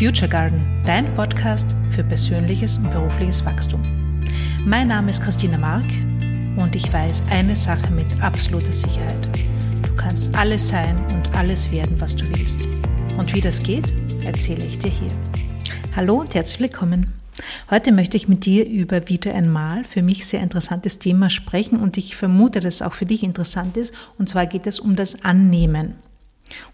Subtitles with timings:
[0.00, 3.82] Future Garden, dein Podcast für persönliches und berufliches Wachstum.
[4.64, 5.84] Mein Name ist Christina Mark
[6.56, 9.28] und ich weiß eine Sache mit absoluter Sicherheit.
[9.82, 12.66] Du kannst alles sein und alles werden, was du willst.
[13.18, 13.92] Und wie das geht,
[14.24, 15.12] erzähle ich dir hier.
[15.94, 17.12] Hallo und herzlich willkommen.
[17.70, 21.98] Heute möchte ich mit dir über wieder einmal für mich sehr interessantes Thema sprechen und
[21.98, 23.94] ich vermute, dass es auch für dich interessant ist.
[24.16, 25.96] Und zwar geht es um das Annehmen.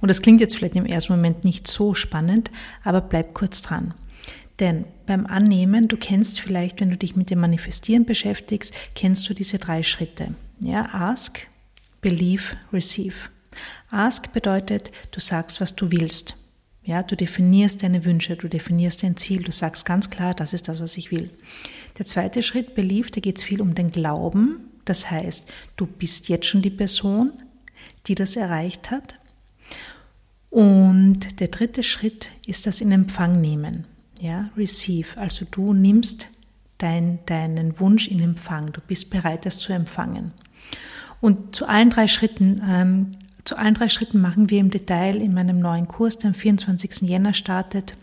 [0.01, 2.51] Und das klingt jetzt vielleicht im ersten Moment nicht so spannend,
[2.85, 3.95] aber bleib kurz dran.
[4.59, 9.35] Denn beim Annehmen, du kennst vielleicht, wenn du dich mit dem Manifestieren beschäftigst, kennst du
[9.35, 10.35] diese drei Schritte.
[10.61, 11.47] Ja, ask,
[12.01, 13.17] believe, receive.
[13.91, 16.37] Ask bedeutet, du sagst, was du willst.
[16.85, 20.69] Ja, du definierst deine Wünsche, du definierst dein Ziel, du sagst ganz klar, das ist
[20.69, 21.31] das, was ich will.
[21.99, 24.71] Der zweite Schritt, believe, da geht es viel um den Glauben.
[24.85, 27.33] Das heißt, du bist jetzt schon die Person,
[28.07, 29.16] die das erreicht hat.
[30.57, 33.85] Und der dritte Schritt ist das in Empfang nehmen.
[34.23, 35.09] Ja, receive.
[35.19, 36.29] Also du nimmst
[36.79, 38.73] dein, deinen Wunsch in Empfang.
[38.73, 40.33] Du bist bereit, das zu empfangen.
[41.21, 45.35] Und zu allen drei Schritten, ähm, zu allen drei Schritten machen wir im Detail in
[45.35, 47.03] meinem neuen Kurs, der am 24.
[47.03, 47.95] Jänner startet,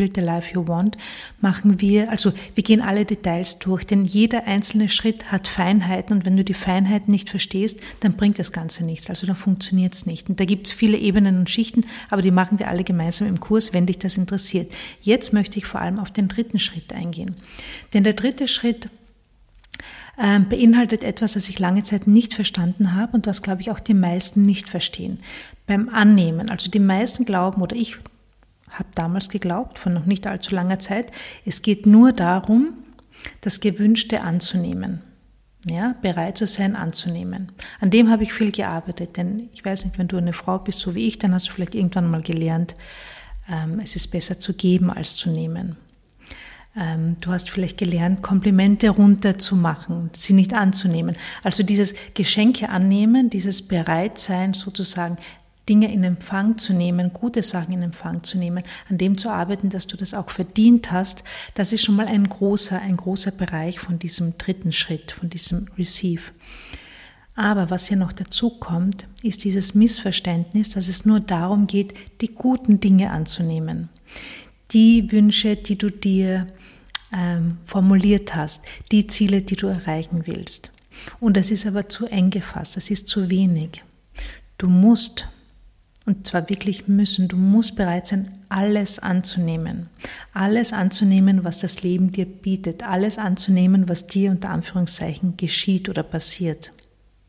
[0.00, 0.96] Build the Life You Want,
[1.42, 6.24] machen wir, also wir gehen alle Details durch, denn jeder einzelne Schritt hat Feinheiten und
[6.24, 10.06] wenn du die Feinheiten nicht verstehst, dann bringt das Ganze nichts, also dann funktioniert es
[10.06, 10.30] nicht.
[10.30, 13.40] Und da gibt es viele Ebenen und Schichten, aber die machen wir alle gemeinsam im
[13.40, 14.72] Kurs, wenn dich das interessiert.
[15.02, 17.34] Jetzt möchte ich vor allem auf den dritten Schritt eingehen.
[17.92, 18.88] Denn der dritte Schritt
[20.18, 23.80] ähm, beinhaltet etwas, das ich lange Zeit nicht verstanden habe und was, glaube ich, auch
[23.80, 25.18] die meisten nicht verstehen.
[25.66, 27.98] Beim Annehmen, also die meisten glauben oder ich
[28.70, 31.12] habe damals geglaubt, von noch nicht allzu langer Zeit,
[31.44, 32.74] es geht nur darum,
[33.40, 35.02] das Gewünschte anzunehmen.
[35.66, 37.52] Ja, bereit zu sein, anzunehmen.
[37.80, 40.78] An dem habe ich viel gearbeitet, denn ich weiß nicht, wenn du eine Frau bist,
[40.78, 42.74] so wie ich, dann hast du vielleicht irgendwann mal gelernt,
[43.46, 45.76] ähm, es ist besser zu geben als zu nehmen.
[46.76, 51.16] Ähm, du hast vielleicht gelernt, Komplimente runterzumachen, sie nicht anzunehmen.
[51.42, 55.18] Also dieses Geschenke annehmen, dieses Bereitsein sozusagen
[55.70, 59.70] Dinge in Empfang zu nehmen, gute Sachen in Empfang zu nehmen, an dem zu arbeiten,
[59.70, 61.22] dass du das auch verdient hast,
[61.54, 65.68] das ist schon mal ein großer, ein großer Bereich von diesem dritten Schritt, von diesem
[65.78, 66.32] Receive.
[67.36, 72.34] Aber was hier noch dazu kommt, ist dieses Missverständnis, dass es nur darum geht, die
[72.34, 73.90] guten Dinge anzunehmen.
[74.72, 76.48] Die Wünsche, die du dir
[77.16, 80.72] ähm, formuliert hast, die Ziele, die du erreichen willst.
[81.20, 83.84] Und das ist aber zu eng gefasst, das ist zu wenig.
[84.58, 85.28] Du musst
[86.10, 87.28] und zwar wirklich müssen.
[87.28, 89.88] Du musst bereit sein, alles anzunehmen.
[90.34, 92.82] Alles anzunehmen, was das Leben dir bietet.
[92.82, 96.72] Alles anzunehmen, was dir unter Anführungszeichen geschieht oder passiert.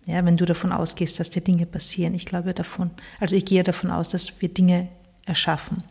[0.08, 2.16] Ja, wenn du davon ausgehst, dass dir Dinge passieren.
[2.16, 4.88] Ich glaube davon, also ich gehe davon aus, dass wir Dinge
[5.26, 5.84] erschaffen.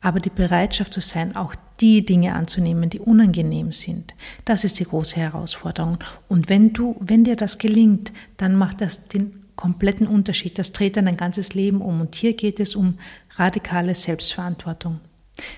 [0.00, 4.14] Aber die Bereitschaft zu sein, auch die Dinge anzunehmen, die unangenehm sind,
[4.46, 5.98] das ist die große Herausforderung.
[6.26, 10.58] Und wenn du, wenn dir das gelingt, dann macht das den kompletten Unterschied.
[10.58, 12.00] Das dreht dann ein ganzes Leben um.
[12.00, 12.98] Und hier geht es um
[13.36, 15.00] radikale Selbstverantwortung.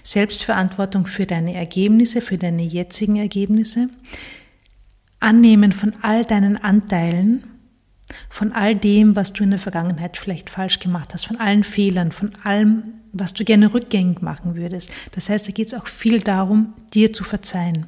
[0.02, 3.88] Selbstverantwortung für deine Ergebnisse, für deine jetzigen Ergebnisse.
[5.20, 7.44] Annehmen von all deinen Anteilen,
[8.28, 12.10] von all dem, was du in der Vergangenheit vielleicht falsch gemacht hast, von allen Fehlern,
[12.10, 14.90] von allem, was du gerne rückgängig machen würdest.
[15.12, 17.86] Das heißt, da geht es auch viel darum, dir zu verzeihen,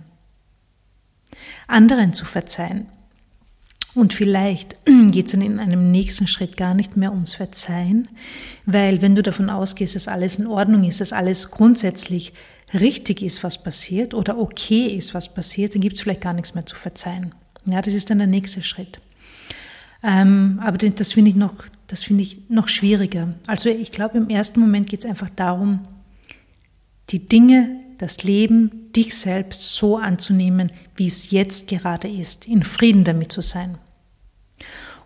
[1.66, 2.86] anderen zu verzeihen,
[3.94, 4.77] und vielleicht
[5.10, 8.09] geht es dann in einem nächsten Schritt gar nicht mehr ums Verzeihen,
[8.66, 12.32] weil wenn du davon ausgehst, dass alles in Ordnung ist, dass alles grundsätzlich
[12.72, 16.55] richtig ist, was passiert oder okay ist, was passiert, dann gibt es vielleicht gar nichts
[16.55, 17.34] mehr zu verzeihen.
[17.66, 19.00] Ja, das ist dann der nächste Schritt.
[20.03, 21.55] Ähm, aber das finde ich noch,
[21.87, 23.34] das finde ich noch schwieriger.
[23.47, 25.81] Also ich glaube, im ersten Moment geht es einfach darum,
[27.11, 33.05] die Dinge, das Leben, dich selbst so anzunehmen, wie es jetzt gerade ist, in Frieden
[33.05, 33.78] damit zu sein.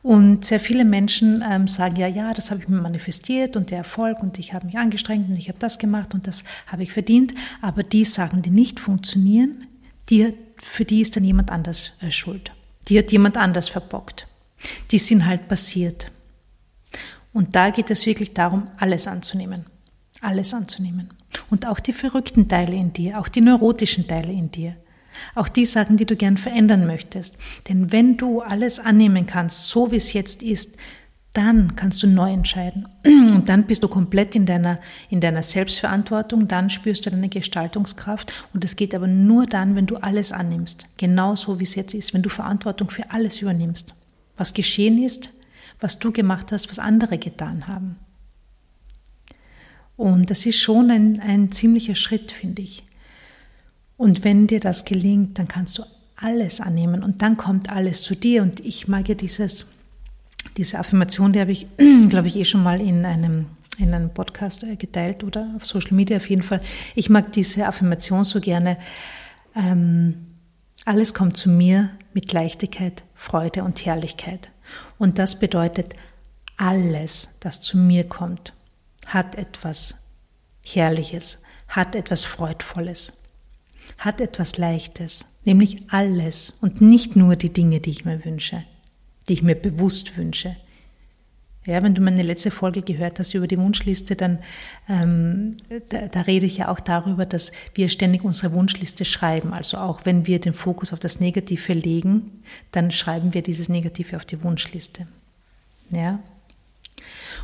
[0.03, 3.79] Und sehr viele Menschen ähm, sagen ja, ja, das habe ich mir manifestiert und der
[3.79, 6.93] Erfolg und ich habe mich angestrengt und ich habe das gemacht und das habe ich
[6.93, 7.35] verdient.
[7.61, 9.67] Aber die Sachen, die nicht funktionieren,
[10.09, 12.53] die, für die ist dann jemand anders äh, schuld.
[12.89, 14.29] Die hat jemand anders verbockt.
[14.91, 16.11] Die sind halt passiert.
[17.33, 19.67] Und da geht es wirklich darum, alles anzunehmen.
[20.21, 21.11] Alles anzunehmen.
[21.51, 24.77] Und auch die verrückten Teile in dir, auch die neurotischen Teile in dir.
[25.35, 27.37] Auch die Sachen, die du gern verändern möchtest.
[27.69, 30.77] Denn wenn du alles annehmen kannst, so wie es jetzt ist,
[31.33, 32.89] dann kannst du neu entscheiden.
[33.05, 34.81] Und dann bist du komplett in deiner,
[35.11, 38.33] in deiner Selbstverantwortung, dann spürst du deine Gestaltungskraft.
[38.55, 40.87] Und es geht aber nur dann, wenn du alles annimmst.
[40.97, 43.95] Genau so wie es jetzt ist, wenn du Verantwortung für alles übernimmst.
[44.37, 45.31] Was geschehen ist,
[45.81, 47.97] was du gemacht hast, was andere getan haben.
[49.99, 52.85] Und das ist schon ein, ein ziemlicher Schritt, finde ich.
[53.97, 55.83] Und wenn dir das gelingt, dann kannst du
[56.15, 58.45] alles annehmen und dann kommt alles zu dir.
[58.45, 59.67] Und ich mag ja dieses,
[60.57, 61.67] diese Affirmation, die habe ich,
[62.09, 63.47] glaube ich, eh schon mal in einem,
[63.79, 66.61] in einem Podcast äh, geteilt oder auf Social Media auf jeden Fall.
[66.95, 68.79] Ich mag diese Affirmation so gerne.
[69.57, 70.15] Ähm,
[70.85, 74.51] alles kommt zu mir mit Leichtigkeit, Freude und Herrlichkeit.
[74.97, 75.97] Und das bedeutet,
[76.57, 78.53] alles, das zu mir kommt,
[79.09, 80.07] hat etwas
[80.63, 83.15] Herrliches, hat etwas Freudvolles,
[83.97, 88.65] hat etwas Leichtes, nämlich alles und nicht nur die Dinge, die ich mir wünsche,
[89.29, 90.57] die ich mir bewusst wünsche.
[91.67, 94.39] Ja, wenn du meine letzte Folge gehört hast über die Wunschliste, dann
[94.89, 95.57] ähm,
[95.91, 99.53] da, da rede ich ja auch darüber, dass wir ständig unsere Wunschliste schreiben.
[99.53, 104.17] Also auch wenn wir den Fokus auf das Negative legen, dann schreiben wir dieses Negative
[104.17, 105.07] auf die Wunschliste.
[105.91, 106.21] Ja,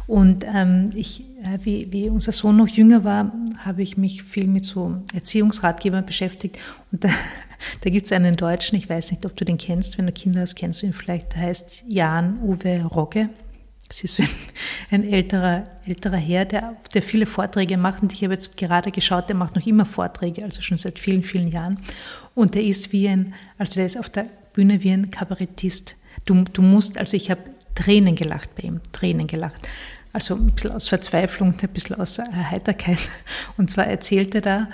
[0.06, 4.46] und ähm, ich, äh, wie, wie unser Sohn noch jünger war, habe ich mich viel
[4.46, 6.58] mit so Erziehungsratgebern beschäftigt.
[6.92, 7.08] Und da,
[7.80, 10.42] da gibt es einen Deutschen, ich weiß nicht, ob du den kennst, wenn du Kinder
[10.42, 13.30] hast, kennst du ihn vielleicht, der heißt Jan Uwe Rogge.
[13.88, 14.28] Das ist ein,
[14.90, 18.02] ein älterer, älterer Herr, der, der viele Vorträge macht.
[18.02, 21.22] Und ich habe jetzt gerade geschaut, der macht noch immer Vorträge, also schon seit vielen,
[21.22, 21.78] vielen Jahren.
[22.34, 25.96] Und der ist wie ein, also der ist auf der Bühne wie ein Kabarettist.
[26.26, 27.42] Du, du musst, also ich habe
[27.74, 29.68] Tränen gelacht bei ihm, Tränen gelacht.
[30.12, 32.98] Also ein bisschen aus Verzweiflung, ein bisschen aus äh, Heiterkeit.
[33.56, 34.68] Und zwar erzählte er da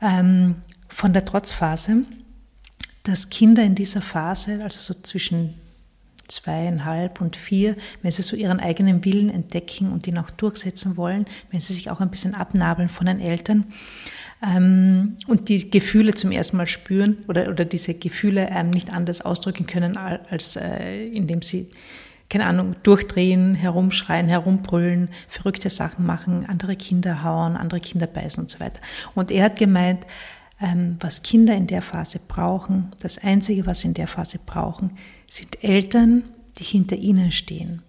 [0.00, 0.56] ähm,
[0.88, 2.04] von der Trotzphase,
[3.02, 5.54] dass Kinder in dieser Phase, also so zwischen
[6.28, 11.26] zweieinhalb und vier, wenn sie so ihren eigenen Willen entdecken und ihn auch durchsetzen wollen,
[11.50, 13.72] wenn sie sich auch ein bisschen abnabeln von den Eltern
[14.42, 19.20] ähm, und die Gefühle zum ersten Mal spüren oder, oder diese Gefühle ähm, nicht anders
[19.20, 21.70] ausdrücken können, als äh, indem sie
[22.28, 28.50] keine Ahnung, durchdrehen, herumschreien, herumbrüllen, verrückte Sachen machen, andere Kinder hauen, andere Kinder beißen und
[28.50, 28.80] so weiter.
[29.14, 30.04] Und er hat gemeint,
[30.60, 34.92] ähm, was Kinder in der Phase brauchen, das Einzige, was sie in der Phase brauchen,
[35.28, 36.24] sind Eltern,
[36.58, 37.82] die hinter ihnen stehen.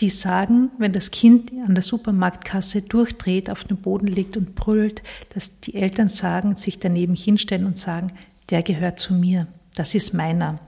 [0.00, 5.02] Die sagen, wenn das Kind an der Supermarktkasse durchdreht, auf dem Boden liegt und brüllt,
[5.34, 8.12] dass die Eltern sagen, sich daneben hinstellen und sagen,
[8.50, 10.60] der gehört zu mir, das ist meiner,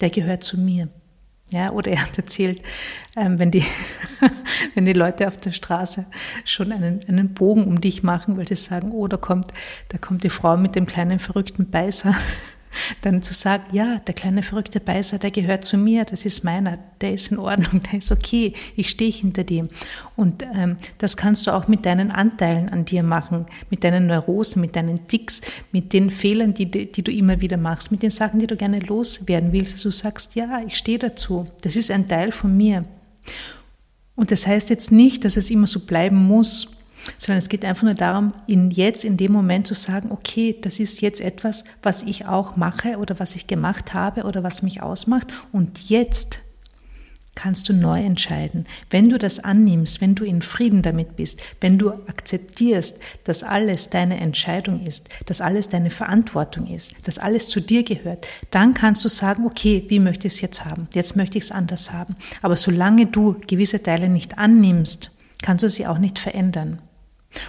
[0.00, 0.88] der gehört zu mir.
[1.50, 2.62] Ja, oder er hat erzählt,
[3.16, 3.64] ähm, wenn, die,
[4.74, 6.06] wenn die Leute auf der Straße
[6.44, 9.46] schon einen, einen Bogen um dich machen, weil sie sagen, oh, da kommt,
[9.88, 12.14] da kommt die Frau mit dem kleinen verrückten Beißer
[13.02, 16.78] dann zu sagen, ja, der kleine verrückte Beißer, der gehört zu mir, das ist meiner,
[17.00, 19.68] der ist in Ordnung, der ist okay, ich stehe hinter dem.
[20.16, 24.60] Und ähm, das kannst du auch mit deinen Anteilen an dir machen, mit deinen Neurosen,
[24.60, 25.40] mit deinen Ticks,
[25.72, 28.80] mit den Fehlern, die, die du immer wieder machst, mit den Sachen, die du gerne
[28.80, 32.84] loswerden willst, dass du sagst, ja, ich stehe dazu, das ist ein Teil von mir.
[34.16, 36.77] Und das heißt jetzt nicht, dass es immer so bleiben muss,
[37.16, 40.80] sondern es geht einfach nur darum, in jetzt, in dem Moment zu sagen, okay, das
[40.80, 44.82] ist jetzt etwas, was ich auch mache oder was ich gemacht habe oder was mich
[44.82, 46.40] ausmacht und jetzt
[47.38, 48.66] kannst du neu entscheiden.
[48.90, 53.90] Wenn du das annimmst, wenn du in Frieden damit bist, wenn du akzeptierst, dass alles
[53.90, 59.04] deine Entscheidung ist, dass alles deine Verantwortung ist, dass alles zu dir gehört, dann kannst
[59.04, 60.88] du sagen, okay, wie möchte ich es jetzt haben?
[60.94, 62.16] Jetzt möchte ich es anders haben.
[62.42, 66.82] Aber solange du gewisse Teile nicht annimmst, kannst du sie auch nicht verändern.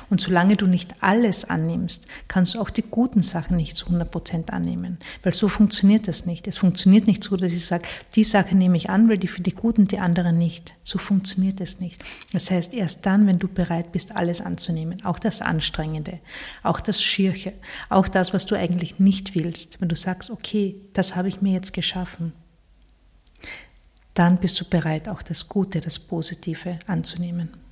[0.10, 4.12] Und solange du nicht alles annimmst, kannst du auch die guten Sachen nicht zu 100
[4.12, 4.98] Prozent annehmen.
[5.24, 6.48] Weil so funktioniert das nicht.
[6.48, 9.42] Es funktioniert nicht so, dass ich sage, die Sache nehme ich an, weil die für
[9.42, 10.76] die guten, die anderen nicht.
[10.83, 12.04] So funktioniert es nicht.
[12.33, 16.19] Das heißt, erst dann, wenn du bereit bist, alles anzunehmen, auch das Anstrengende,
[16.62, 17.54] auch das Schirche,
[17.90, 21.54] auch das, was du eigentlich nicht willst, wenn du sagst, okay, das habe ich mir
[21.54, 22.33] jetzt geschaffen,
[24.14, 27.69] dann bist du bereit, auch das Gute, das Positive anzunehmen.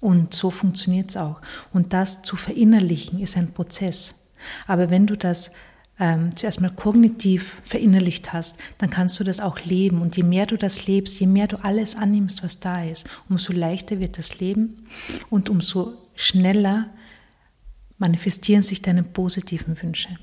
[0.00, 1.40] Und so funktioniert es auch.
[1.72, 4.26] Und das zu verinnerlichen ist ein Prozess.
[4.66, 5.52] Aber wenn du das
[5.98, 10.02] ähm, zuerst mal kognitiv verinnerlicht hast, dann kannst du das auch leben.
[10.02, 13.52] Und je mehr du das lebst, je mehr du alles annimmst, was da ist, umso
[13.52, 14.86] leichter wird das Leben
[15.30, 16.90] und umso schneller
[17.98, 20.18] manifestieren sich deine positiven Wünsche.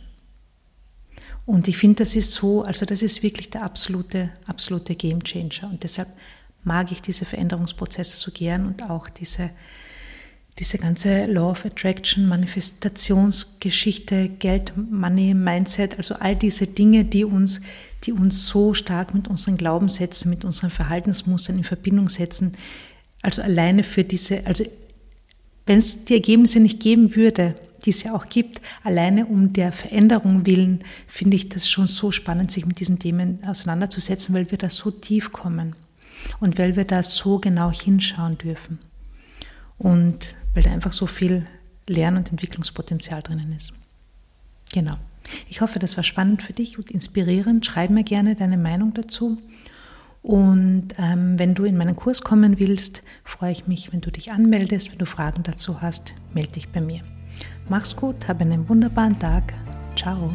[1.45, 5.69] Und ich finde, das ist so, also das ist wirklich der absolute, absolute Game Changer.
[5.69, 6.09] Und deshalb
[6.63, 9.49] mag ich diese Veränderungsprozesse so gern und auch diese,
[10.59, 17.61] diese ganze Law of Attraction, Manifestationsgeschichte, Geld, Money, Mindset, also all diese Dinge, die uns,
[18.03, 22.53] die uns so stark mit unseren Glaubenssätzen, mit unseren Verhaltensmustern in Verbindung setzen.
[23.21, 24.65] Also alleine für diese, also
[25.65, 29.71] wenn es die Ergebnisse nicht geben würde, die es ja auch gibt, alleine um der
[29.71, 34.59] Veränderung willen, finde ich das schon so spannend, sich mit diesen Themen auseinanderzusetzen, weil wir
[34.59, 35.75] da so tief kommen
[36.39, 38.79] und weil wir da so genau hinschauen dürfen.
[39.77, 41.45] und weil da einfach so viel
[41.87, 43.73] Lern- und Entwicklungspotenzial drinnen ist.
[44.73, 44.97] Genau.
[45.49, 47.65] Ich hoffe, das war spannend für dich und inspirierend.
[47.65, 49.37] Schreib mir gerne deine Meinung dazu.
[50.21, 54.31] Und ähm, wenn du in meinen Kurs kommen willst, freue ich mich, wenn du dich
[54.31, 54.91] anmeldest.
[54.91, 57.01] Wenn du Fragen dazu hast, melde dich bei mir.
[57.69, 59.53] Mach's gut, habe einen wunderbaren Tag.
[59.95, 60.31] Ciao.